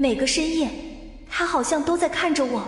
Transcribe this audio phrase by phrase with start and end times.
[0.00, 0.70] 每个深夜，
[1.28, 2.66] 他好像都在看着我。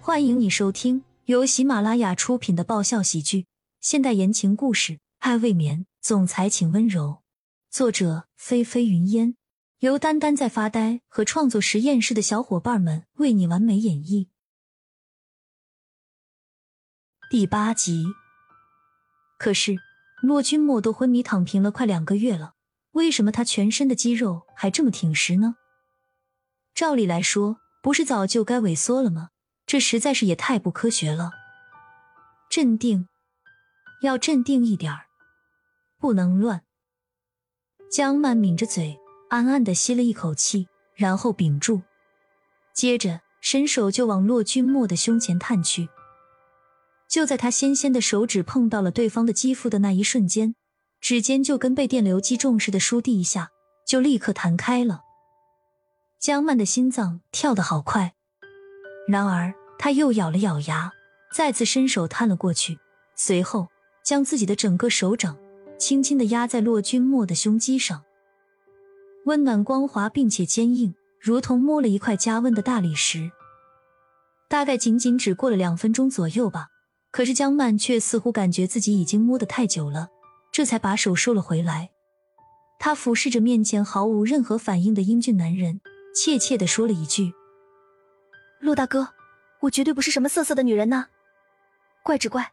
[0.00, 3.46] 欢迎你收听由喜马拉雅出品的爆笑喜剧、
[3.80, 7.22] 现代言情故事《爱未眠》，总裁请温柔。
[7.70, 9.36] 作者：菲菲云烟，
[9.78, 14.26] 由丹丹在发呆和创作实验室的小伙伴们为你完美演绎。
[17.30, 18.06] 第八集。
[19.38, 19.76] 可是，
[20.20, 22.54] 骆君莫都昏迷躺平了快两个月了，
[22.90, 25.54] 为什么他全身的肌肉还这么挺实呢？
[26.76, 29.30] 照理来说，不是早就该萎缩了吗？
[29.64, 31.30] 这实在是也太不科学了。
[32.50, 33.08] 镇定，
[34.02, 35.06] 要镇定一点儿，
[35.98, 36.64] 不能乱。
[37.90, 41.80] 江曼抿着嘴，暗暗的吸了一口气，然后屏住，
[42.74, 45.88] 接着伸手就往骆君莫的胸前探去。
[47.08, 50.54] 就在他纤纤的手指碰到了对方的肌肤的那一瞬间，
[51.00, 53.50] 指尖就跟被电流击中似的倏地一下，
[53.86, 55.04] 就立刻弹开了。
[56.18, 58.14] 江曼的心脏跳得好快，
[59.06, 60.92] 然而她又咬了咬牙，
[61.34, 62.78] 再次伸手探了过去，
[63.14, 63.68] 随后
[64.02, 65.36] 将自己的整个手掌
[65.78, 68.02] 轻轻的压在骆君墨的胸肌上，
[69.26, 73.30] 温暖光滑并且坚硬，如同摸了一块加温的大理石。
[74.48, 76.68] 大概仅仅只过了两分钟左右吧。
[77.12, 80.08] 可是江曼却似乎感觉自己已经摸得太久了，
[80.52, 81.90] 这才把手收了回来。
[82.78, 85.80] 她俯视着面前毫无任何反应的英俊男人，
[86.16, 87.34] 怯怯地说了一句
[88.58, 89.06] ：“陆大哥，
[89.60, 91.08] 我绝对不是什么色色的女人呢。
[92.02, 92.50] 怪只怪，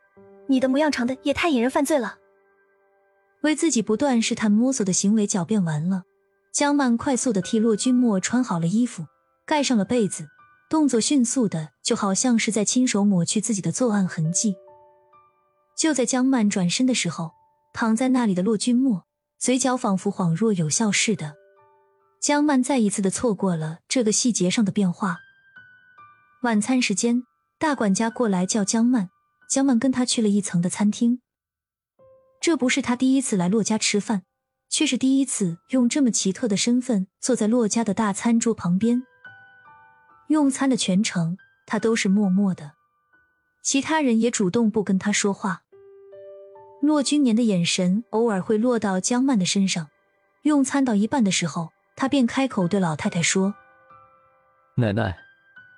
[0.48, 2.18] 你的模样长得也太引人犯罪了。”
[3.42, 6.04] 为自己不断试探摸索的行为狡辩完了，
[6.52, 9.06] 江曼快速的替骆君墨穿好了衣服，
[9.46, 10.28] 盖上了被子。
[10.70, 14.56] 动作迅速的，就好像是在亲手抹去自己的作案痕迹。
[15.78, 17.32] 就在江曼转身的时候，
[17.74, 19.06] 躺在那里的骆君墨
[19.40, 21.36] 嘴角仿佛恍若有笑似的。
[22.24, 25.18] 江曼再一次的错过了这个细节上的变化。
[26.44, 27.26] 晚餐时间，
[27.60, 29.10] 大管家过来叫江曼，
[29.50, 31.20] 江曼跟他去了一层的餐厅。
[32.40, 34.24] 这不是他第一次来洛家吃饭，
[34.70, 39.04] 却是第一次用这么奇特的身份坐在洛家的大餐桌旁边。
[40.30, 42.72] 用餐的全程，他都是默默的，
[43.62, 45.64] 其他人也主动不跟他说话。
[46.80, 49.90] 骆君年的眼神偶尔会落到江曼的身上，
[50.44, 53.56] 用餐到一半的时候，他便开口对老太太说
[54.76, 55.18] ：“奶奶，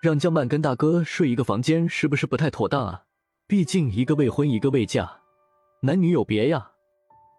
[0.01, 3.03] 让江曼跟大哥睡一个房间，是不是不太妥当啊？
[3.45, 5.19] 毕竟一个未婚，一个未嫁，
[5.81, 6.71] 男女有别呀。”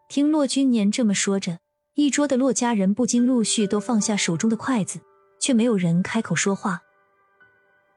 [0.08, 1.58] 听骆君年这么说着，
[1.94, 5.00] 一桌的骆家人不禁陆续都放下手中的筷子，
[5.40, 6.82] 却没有人开口说话。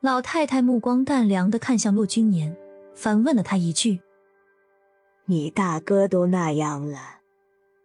[0.01, 2.57] 老太太目光淡凉的看向骆君年，
[2.95, 4.01] 反问了他一句
[5.29, 7.19] ：“你大哥都那样了，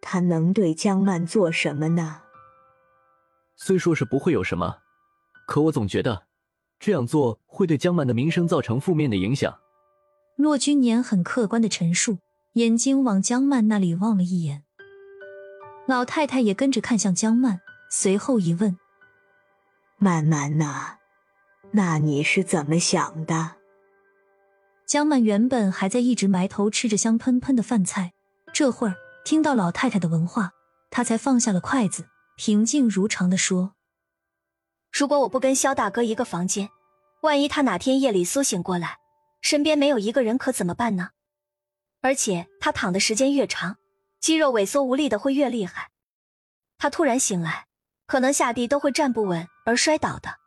[0.00, 2.22] 他能对江曼做什么呢？”
[3.66, 4.76] 虽说是不会有什么，
[5.46, 6.26] 可我总觉得
[6.78, 9.58] 这样做会对江曼的名声造成负面的影响。
[10.36, 12.18] 骆君年很客观的陈述，
[12.56, 14.64] 眼睛往江曼那里望了一眼。
[15.86, 18.76] 老太太也跟着看向江曼，随后一问
[19.96, 20.98] ：“曼曼呐？”
[21.72, 23.52] 那你是怎么想的？
[24.84, 28.12] 江曼原本还在一直埋头吃着香喷喷的饭菜，
[28.52, 30.50] 这会儿听到老太太的问话，
[30.90, 32.04] 她才放下了筷子，
[32.36, 33.74] 平静如常的说
[34.92, 36.68] ：“如果我不跟肖大哥一个房间，
[37.22, 38.98] 万一他哪天夜里苏醒过来，
[39.40, 41.10] 身边没有一个人，可怎么办呢？
[42.00, 43.76] 而且他躺的时间越长，
[44.20, 45.90] 肌肉萎缩无力的会越厉害，
[46.76, 47.66] 他突然醒来，
[48.06, 50.38] 可能下地都会站不稳而摔倒的。”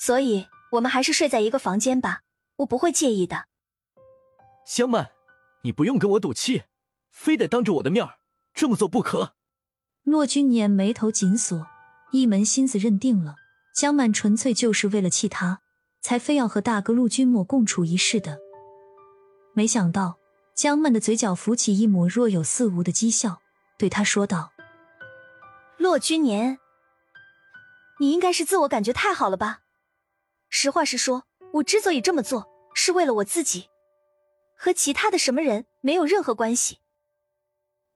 [0.00, 2.22] 所以，我们还是睡在一个房间吧，
[2.56, 3.46] 我不会介意的。
[4.66, 5.12] 香曼，
[5.62, 6.64] 你不用跟我赌气，
[7.10, 8.06] 非得当着我的面
[8.52, 9.35] 这么做不可。
[10.06, 11.66] 骆君年眉头紧锁，
[12.12, 13.34] 一门心思认定了
[13.74, 15.60] 江曼纯粹就是为了气他，
[16.00, 18.38] 才非要和大哥陆君莫共处一室的。
[19.52, 20.16] 没想到
[20.54, 23.42] 江曼的嘴角浮起一抹若有似无的讥笑，
[23.76, 24.52] 对他说道
[25.76, 26.56] ：“骆君年，
[27.98, 29.62] 你应该是自我感觉太好了吧？”
[30.48, 31.24] 实话实说，
[31.54, 33.68] 我之所以这么做，是为了我自己，
[34.56, 36.78] 和其他的什么人没有任何关系。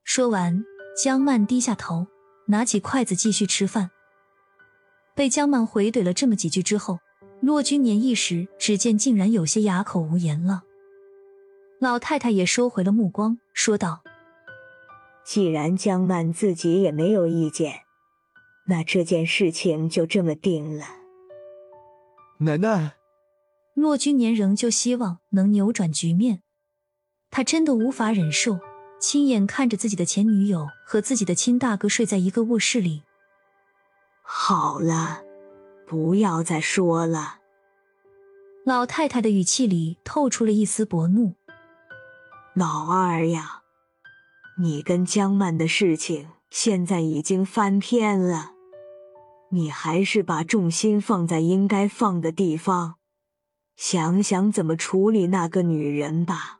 [0.03, 0.65] 说完，
[0.97, 2.07] 江曼低下头，
[2.47, 3.91] 拿起筷子继续吃饭。
[5.15, 6.99] 被江曼回怼了这么几句之后，
[7.41, 10.63] 骆君年一时只见竟然有些哑口无言了。
[11.79, 14.03] 老太太也收回了目光，说道
[15.25, 17.81] ：“既然江曼自己也没有意见，
[18.67, 20.85] 那这件事情就这么定了。”
[22.41, 22.97] 奶奶，
[23.75, 26.43] 骆君年仍旧希望能扭转局面。
[27.31, 28.59] 他真的无法忍受
[29.01, 33.03] 亲眼看着自己的前女友和自己的亲大哥睡在一个卧室里。
[34.23, 35.23] 好了，
[35.87, 37.39] 不要再说了。
[38.65, 41.35] 老太太的语气里透出了一丝薄怒。
[42.55, 43.63] 老二呀，
[44.61, 48.53] 你跟江曼的事情现在已经翻篇了，
[49.49, 52.97] 你还是把重心放在应该放的地方，
[53.77, 56.60] 想想怎么处理那个女人吧。